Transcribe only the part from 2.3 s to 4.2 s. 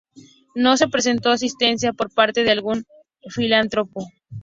de algún filántropo.